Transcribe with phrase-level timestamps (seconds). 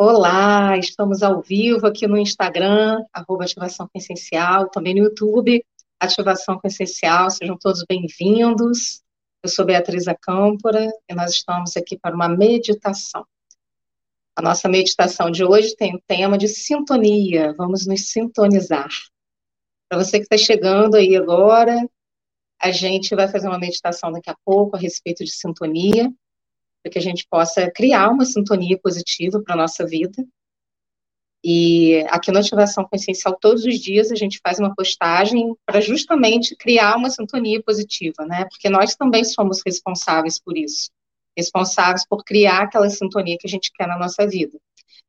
[0.00, 5.60] Olá, estamos ao vivo aqui no Instagram, arroba Ativação Essencial, também no YouTube,
[5.98, 9.02] Ativação Essencial, sejam todos bem-vindos.
[9.42, 13.26] Eu sou Beatriz Acâmpora e nós estamos aqui para uma meditação.
[14.36, 18.90] A nossa meditação de hoje tem o tema de sintonia, vamos nos sintonizar.
[19.88, 21.76] Para você que está chegando aí agora,
[22.62, 26.08] a gente vai fazer uma meditação daqui a pouco a respeito de sintonia,
[26.82, 30.24] para que a gente possa criar uma sintonia positiva para a nossa vida.
[31.42, 36.56] E aqui no Ativação Consciencial, todos os dias a gente faz uma postagem para justamente
[36.56, 38.44] criar uma sintonia positiva, né?
[38.50, 40.90] Porque nós também somos responsáveis por isso.
[41.36, 44.58] Responsáveis por criar aquela sintonia que a gente quer na nossa vida.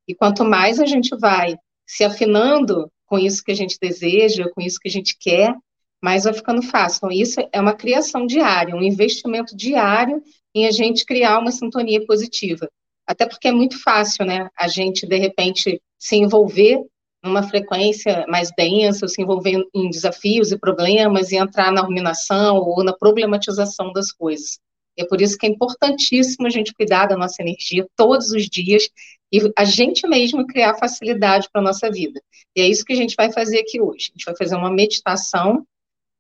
[0.08, 4.62] E quanto mais a gente vai se afinando com isso que a gente deseja, com
[4.62, 5.56] isso que a gente quer,
[6.02, 6.98] mais vai ficando fácil.
[6.98, 10.24] Então, isso é uma criação diária, um investimento diário
[10.56, 12.70] em a gente criar uma sintonia positiva.
[13.08, 16.84] Até porque é muito fácil, né, a gente, de repente, se envolver
[17.24, 22.84] numa frequência mais densa, se envolver em desafios e problemas e entrar na ruminação ou
[22.84, 24.60] na problematização das coisas.
[24.98, 28.90] É por isso que é importantíssimo a gente cuidar da nossa energia todos os dias
[29.32, 32.22] e a gente mesmo criar facilidade para a nossa vida.
[32.56, 34.10] E é isso que a gente vai fazer aqui hoje.
[34.10, 35.66] A gente vai fazer uma meditação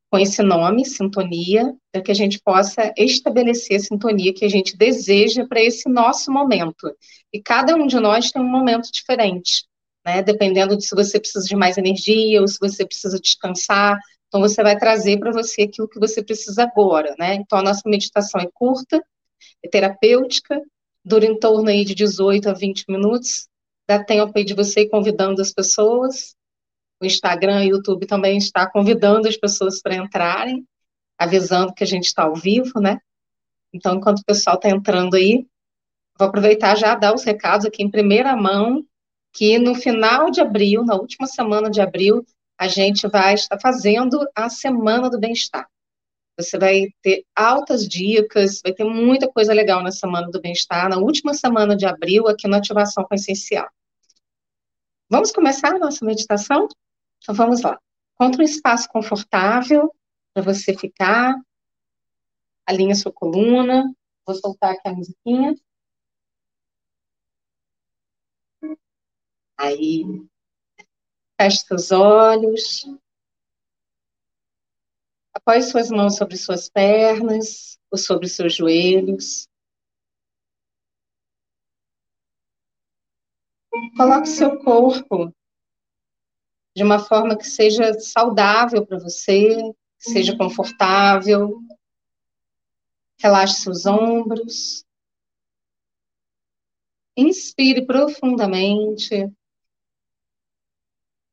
[0.10, 4.76] com esse nome, sintonia, para que a gente possa estabelecer a sintonia que a gente
[4.76, 6.92] deseja para esse nosso momento.
[7.32, 9.66] E cada um de nós tem um momento diferente,
[10.06, 10.24] né?
[10.24, 14.00] Dependendo de se você precisa de mais energia ou se você precisa descansar.
[14.28, 17.36] Então, você vai trazer para você aquilo que você precisa agora, né?
[17.36, 19.04] Então, a nossa meditação é curta,
[19.64, 20.60] é terapêutica,
[21.06, 23.48] dura em torno aí de 18 a 20 minutos.
[23.88, 26.36] Dá tempo aí de você ir convidando as pessoas,
[27.02, 30.66] o Instagram e o YouTube também está convidando as pessoas para entrarem,
[31.18, 33.00] avisando que a gente está ao vivo, né?
[33.74, 35.46] Então, enquanto o pessoal está entrando aí,
[36.18, 38.84] vou aproveitar já dar os recados aqui em primeira mão,
[39.32, 42.26] que no final de abril, na última semana de abril,
[42.58, 45.66] a gente vai estar fazendo a Semana do Bem-Estar.
[46.38, 50.98] Você vai ter altas dicas, vai ter muita coisa legal na Semana do Bem-Estar, na
[50.98, 53.68] última semana de abril, aqui no Ativação Essencial.
[55.10, 56.68] Vamos começar a nossa meditação?
[57.30, 57.80] Então vamos lá.
[58.16, 59.94] Encontre um espaço confortável
[60.34, 61.36] para você ficar.
[62.66, 63.84] Alinha sua coluna.
[64.26, 65.54] Vou soltar aqui a musiquinha.
[69.56, 70.04] Aí,
[71.40, 72.88] feche seus olhos.
[75.32, 79.48] Apoie suas mãos sobre suas pernas ou sobre seus joelhos.
[83.96, 85.32] Coloque seu corpo
[86.80, 89.54] de uma forma que seja saudável para você,
[90.00, 91.60] que seja confortável.
[93.22, 94.86] Relaxe seus ombros.
[97.18, 99.30] Inspire profundamente.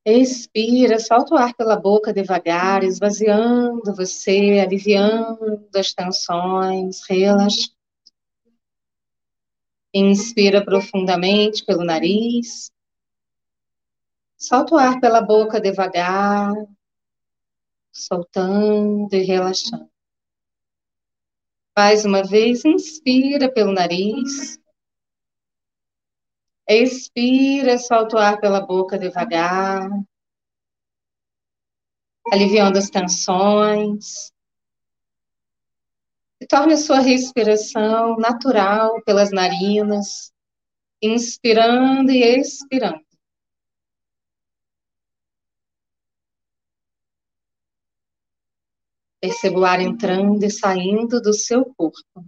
[0.04, 7.70] Expira, solta o ar pela boca devagar, esvaziando você, aliviando as tensões, relaxa.
[9.94, 12.72] Inspira profundamente pelo nariz.
[14.38, 16.52] Solta o ar pela boca devagar,
[17.90, 19.90] soltando e relaxando.
[21.76, 24.58] Mais uma vez, inspira pelo nariz.
[26.68, 29.88] Expira, solta o ar pela boca devagar,
[32.30, 34.32] aliviando as tensões.
[36.38, 40.30] E torne a sua respiração natural pelas narinas,
[41.00, 43.05] inspirando e expirando.
[49.20, 52.24] Perceba o ar entrando e saindo do seu corpo.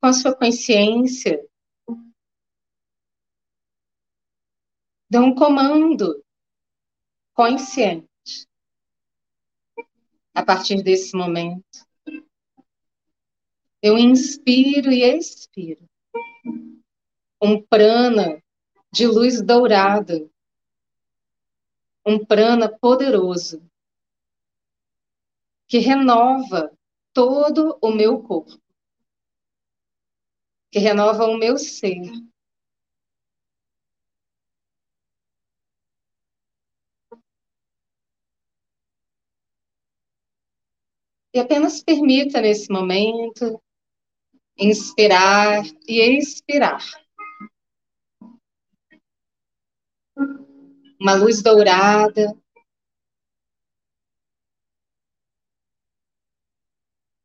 [0.00, 1.46] Com a sua consciência,
[5.10, 6.24] dê um comando
[7.34, 8.08] consciente.
[10.34, 11.86] A partir desse momento,
[13.82, 15.86] eu inspiro e expiro
[17.42, 18.42] um prana
[18.92, 20.30] de luz dourada
[22.10, 23.62] um prana poderoso
[25.68, 26.76] que renova
[27.12, 28.60] todo o meu corpo,
[30.72, 32.02] que renova o meu ser.
[41.32, 43.62] E apenas permita nesse momento
[44.58, 46.99] inspirar e expirar.
[51.00, 52.36] Uma luz dourada.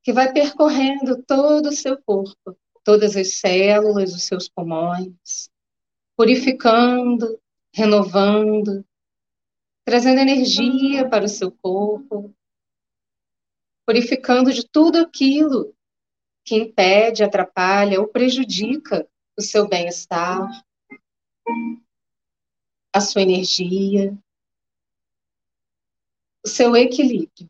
[0.02, 5.50] que vai percorrendo todo o seu corpo, todas as células dos seus pulmões,
[6.16, 7.42] purificando,
[7.74, 8.86] renovando,
[9.84, 12.32] trazendo energia para o seu corpo,
[13.84, 15.76] purificando de tudo aquilo
[16.46, 20.48] que impede, atrapalha ou prejudica o seu bem-estar,
[22.96, 24.18] a sua energia,
[26.46, 27.50] o seu equilíbrio.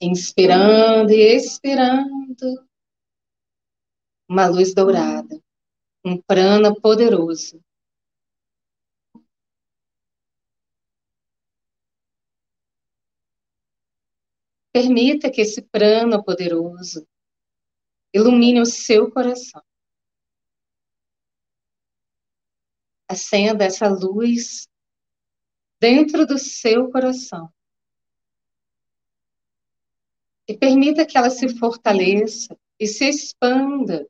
[0.00, 2.66] Inspirando e expirando,
[4.26, 5.38] uma luz dourada,
[6.02, 7.62] um prana poderoso.
[14.72, 17.06] Permita que esse prana poderoso
[18.12, 19.62] ilumine o seu coração.
[23.08, 24.66] Acenda essa luz
[25.78, 27.52] dentro do seu coração
[30.48, 34.08] e permita que ela se fortaleça e se expanda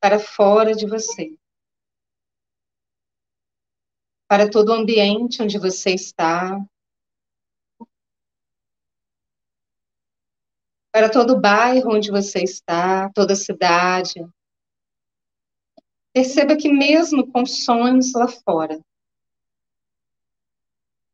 [0.00, 1.36] para fora de você.
[4.28, 6.58] Para todo o ambiente onde você está.
[10.96, 14.26] Para todo o bairro onde você está, toda a cidade.
[16.10, 18.80] Perceba que, mesmo com sonhos lá fora,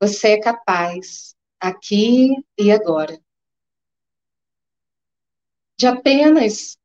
[0.00, 3.20] você é capaz, aqui e agora,
[5.76, 6.79] de apenas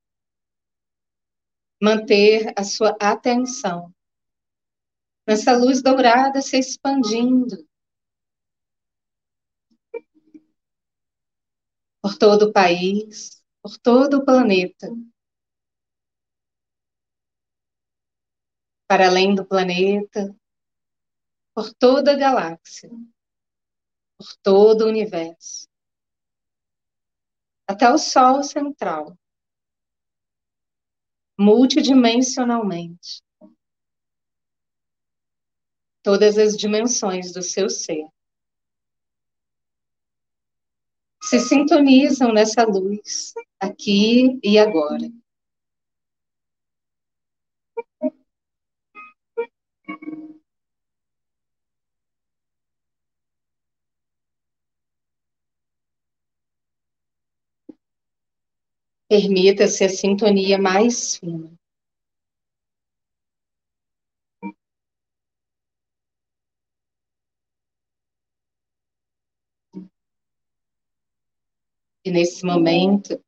[1.79, 3.93] manter a sua atenção
[5.27, 7.66] nessa luz dourada se expandindo
[12.07, 14.87] por todo o país, por todo o planeta,
[18.87, 20.33] para além do planeta,
[21.53, 22.89] por toda a galáxia,
[24.17, 25.67] por todo o universo.
[27.67, 29.17] Até o Sol central,
[31.37, 33.21] multidimensionalmente.
[36.01, 38.07] Todas as dimensões do seu ser
[41.29, 45.11] se sintonizam nessa luz, aqui e agora.
[59.09, 61.51] Permita-se a sintonia mais fina.
[72.07, 73.21] E nesse momento,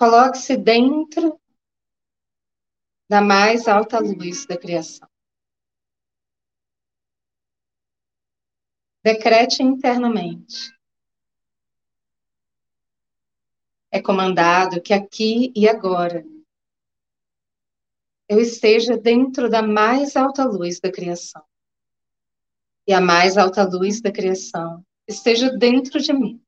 [0.00, 1.38] coloque-se dentro
[3.06, 5.06] da mais alta luz da criação.
[9.04, 10.74] Decrete internamente.
[13.90, 16.24] É comandado que aqui e agora
[18.26, 21.51] eu esteja dentro da mais alta luz da criação.
[22.86, 26.42] E a mais alta luz da criação esteja dentro de mim.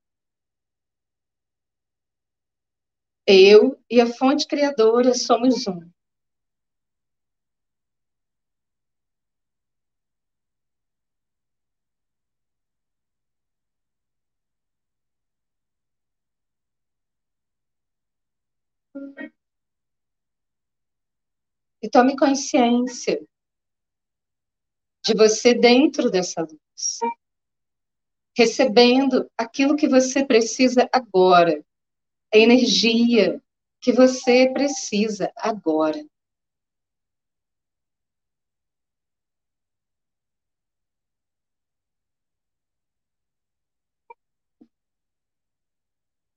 [3.26, 5.80] Eu e a fonte criadora somos um.
[21.80, 23.20] E tome consciência
[25.04, 26.98] de você dentro dessa luz,
[28.36, 31.62] recebendo aquilo que você precisa agora,
[32.32, 33.40] a energia
[33.80, 36.02] que você precisa agora.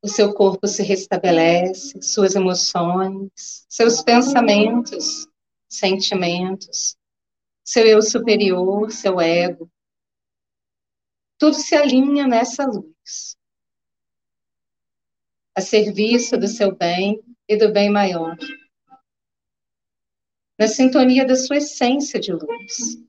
[0.07, 5.27] o seu corpo se restabelece, suas emoções, seus pensamentos,
[5.69, 6.96] sentimentos,
[7.67, 9.69] seu eu superior, seu ego.
[11.37, 13.37] Tudo se alinha nessa luz.
[15.53, 18.37] A serviço do seu bem e do bem maior.
[20.57, 23.05] Na sintonia da sua essência de luz.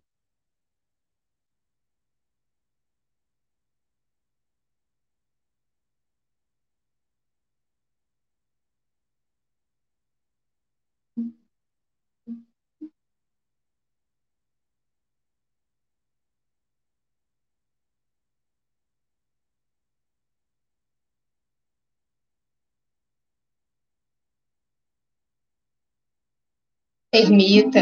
[27.20, 27.80] Permita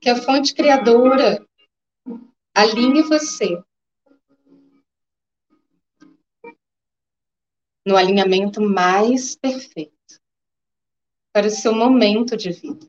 [0.00, 1.44] que a fonte criadora
[2.54, 3.60] alinhe você
[7.84, 10.22] no alinhamento mais perfeito
[11.32, 12.88] para o seu momento de vida.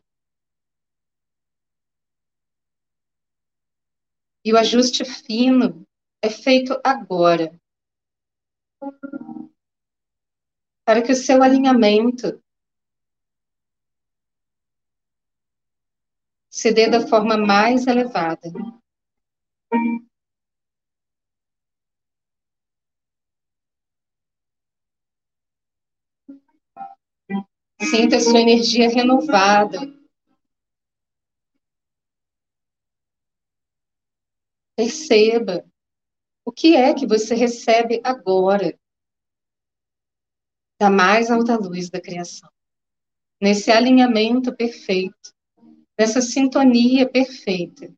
[4.45, 5.88] E o ajuste fino
[6.21, 7.59] é feito agora,
[10.85, 12.42] para que o seu alinhamento
[16.72, 18.48] dê da forma mais elevada.
[27.81, 29.79] Sinta sua energia renovada.
[34.75, 35.65] Perceba
[36.45, 38.79] o que é que você recebe agora
[40.79, 42.50] da mais alta luz da criação.
[43.41, 45.33] Nesse alinhamento perfeito,
[45.97, 47.93] nessa sintonia perfeita.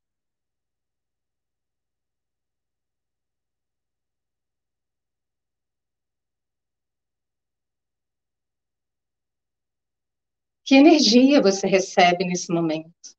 [10.65, 13.15] Que energia você recebe nesse momento?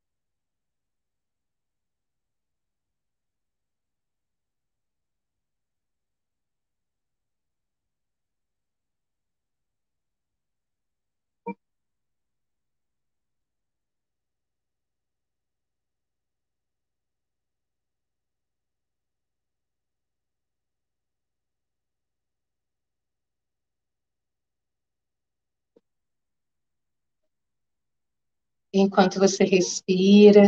[28.78, 30.42] Enquanto você respira,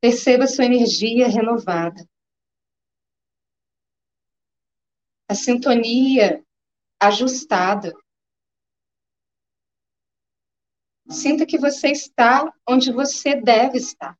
[0.00, 2.04] perceba sua energia renovada.
[5.28, 6.44] A sintonia
[7.00, 7.92] ajustada.
[11.08, 14.18] Sinta que você está onde você deve estar.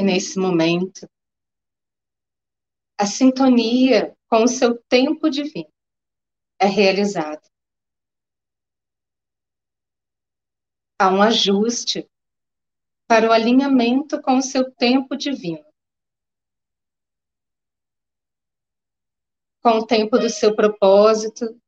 [0.00, 1.06] E nesse momento,
[2.98, 5.70] a sintonia com o seu tempo divino
[6.58, 7.42] é realizada.
[10.98, 12.08] Há um ajuste
[13.06, 15.66] para o alinhamento com o seu tempo divino.
[19.62, 21.60] Com o tempo do seu propósito,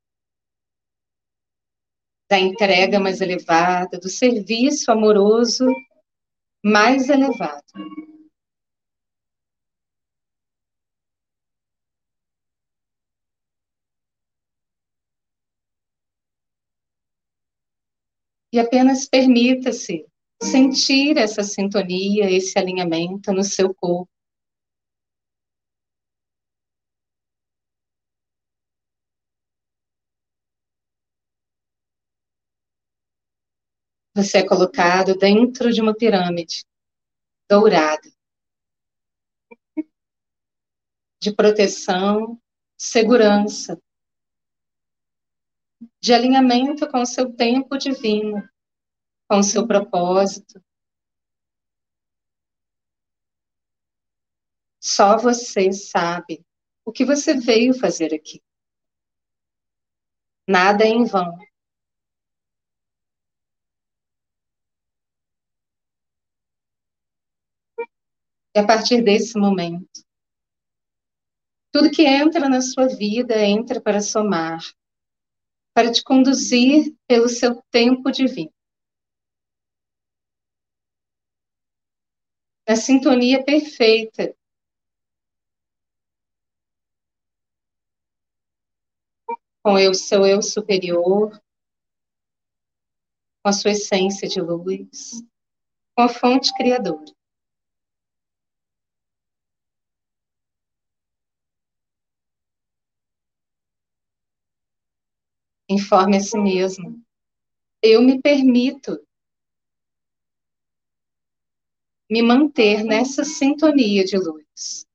[2.30, 5.66] da entrega mais elevada, do serviço amoroso
[6.64, 7.62] mais elevado.
[18.52, 20.06] E apenas permita-se
[20.42, 24.11] sentir essa sintonia, esse alinhamento no seu corpo.
[34.14, 36.66] Você é colocado dentro de uma pirâmide
[37.49, 38.12] dourada
[41.23, 42.38] de proteção,
[42.76, 43.80] segurança,
[46.02, 48.42] de alinhamento com o seu tempo divino,
[49.28, 50.61] com o seu propósito.
[54.80, 56.44] Só você sabe
[56.85, 58.42] o que você veio fazer aqui.
[60.49, 61.38] Nada é em vão.
[68.54, 70.04] E a partir desse momento,
[71.71, 74.61] tudo que entra na sua vida entra para somar,
[75.74, 78.52] para te conduzir pelo seu tempo divino.
[82.68, 84.34] Na sintonia perfeita
[89.62, 91.40] com o seu eu superior,
[93.42, 95.22] com a sua essência de luz,
[95.94, 97.04] com a fonte criadora.
[105.72, 107.02] Informe a si mesmo.
[107.82, 109.00] Eu me permito
[112.10, 114.86] me manter nessa sintonia de luz.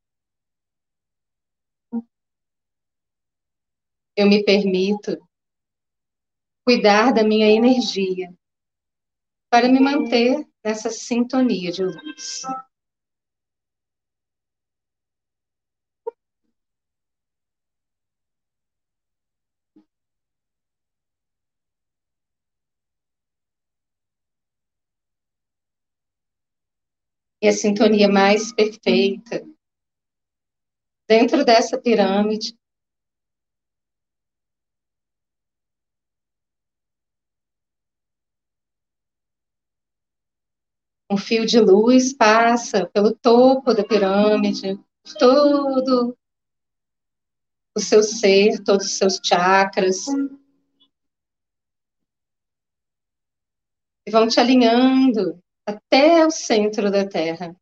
[4.15, 5.17] Eu me permito
[6.63, 8.31] cuidar da minha energia
[9.49, 12.43] para me manter nessa sintonia de luz.
[27.47, 29.45] A sintonia mais perfeita.
[31.07, 32.57] Dentro dessa pirâmide,
[41.09, 44.77] um fio de luz passa pelo topo da pirâmide,
[45.17, 46.17] todo
[47.75, 50.05] o seu ser, todos os seus chakras.
[54.05, 57.53] E vão te alinhando até o centro da Terra.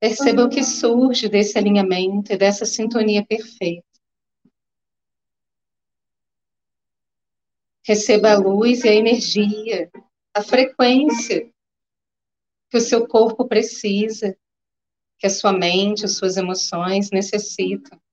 [0.00, 3.84] Perceba o que surge desse alinhamento e dessa sintonia perfeita.
[7.82, 9.90] Receba a luz e a energia,
[10.34, 11.50] a frequência
[12.70, 14.36] que o seu corpo precisa,
[15.18, 18.03] que a sua mente, as suas emoções necessitam.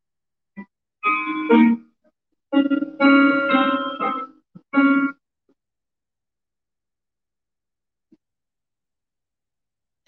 [2.53, 2.57] A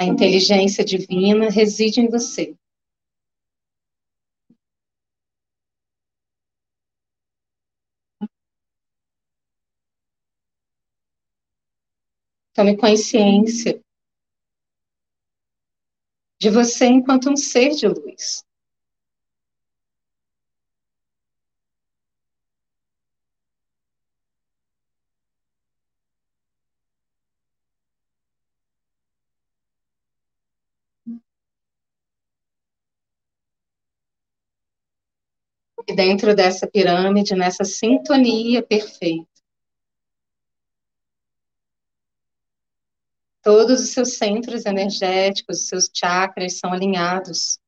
[0.06, 2.54] inteligência divina reside em você.
[12.54, 13.82] Tome consciência
[16.42, 18.44] de você enquanto um ser de luz.
[35.88, 39.28] E dentro dessa pirâmide, nessa sintonia perfeita,
[43.42, 47.60] todos os seus centros energéticos, os seus chakras são alinhados.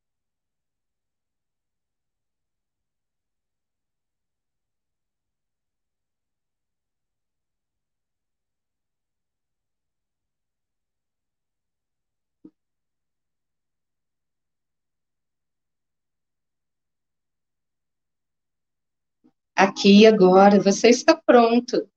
[19.56, 21.90] Aqui e agora, você está pronto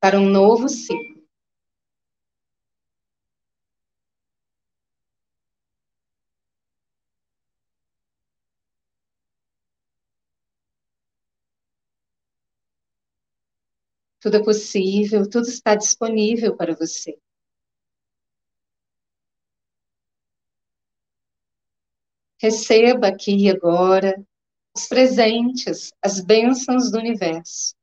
[0.00, 1.22] para um novo ciclo.
[14.20, 17.18] Tudo é possível, tudo está disponível para você.
[22.40, 24.14] Receba aqui e agora
[24.74, 27.74] os presentes, as bênçãos do universo.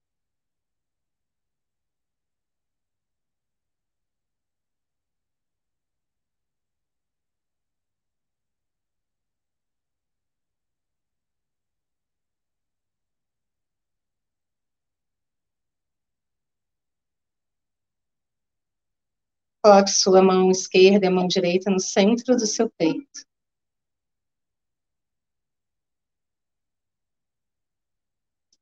[19.63, 23.28] Coloque sua mão esquerda e a mão direita no centro do seu peito.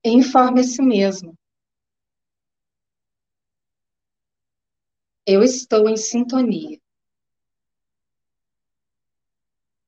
[0.09, 1.37] Informe a si mesmo.
[5.25, 6.79] Eu estou em sintonia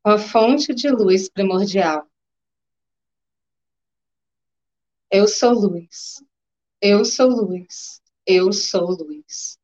[0.04, 2.10] com a fonte de luz primordial.
[5.12, 6.24] Eu sou luz.
[6.82, 8.02] Eu sou luz.
[8.26, 9.60] Eu sou luz.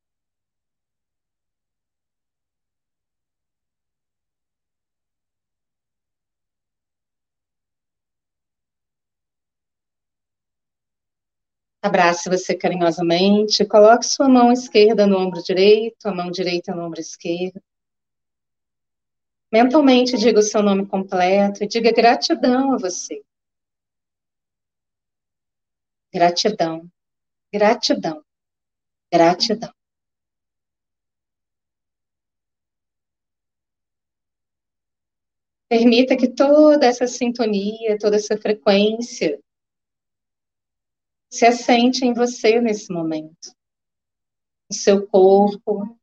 [11.86, 17.00] Abrace você carinhosamente, coloque sua mão esquerda no ombro direito, a mão direita no ombro
[17.00, 17.62] esquerdo.
[19.54, 23.22] Mentalmente diga o seu nome completo e diga gratidão a você.
[26.12, 26.90] Gratidão,
[27.54, 28.24] gratidão,
[29.14, 29.72] gratidão.
[35.70, 39.40] Permita que toda essa sintonia, toda essa frequência
[41.36, 43.54] se assente em você nesse momento.
[44.70, 46.00] No seu corpo,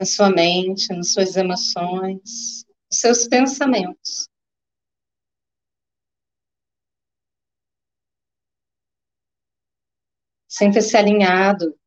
[0.00, 4.26] na sua mente, nas suas emoções, nos seus pensamentos.
[10.48, 11.78] Sinta-se alinhado.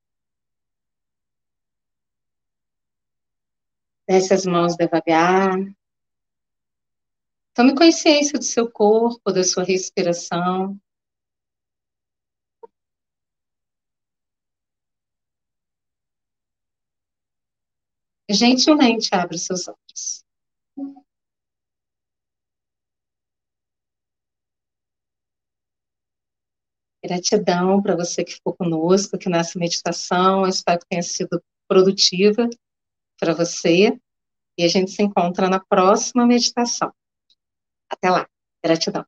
[4.07, 5.57] Desce as mãos devagar.
[7.55, 10.79] Tome consciência do seu corpo, da sua respiração.
[18.29, 20.23] gentilmente abre os seus olhos.
[27.03, 30.43] Gratidão para você que ficou conosco aqui nessa meditação.
[30.43, 32.47] Eu espero que tenha sido produtiva
[33.19, 33.97] para você.
[34.57, 36.93] E a gente se encontra na próxima meditação.
[37.89, 38.27] Até lá.
[38.63, 39.05] Gratidão.